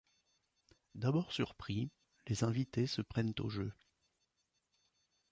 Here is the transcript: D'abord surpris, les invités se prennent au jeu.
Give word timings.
D'abord 0.95 1.31
surpris, 1.31 1.91
les 2.25 2.43
invités 2.43 2.87
se 2.87 3.03
prennent 3.03 3.35
au 3.39 3.49
jeu. 3.51 3.71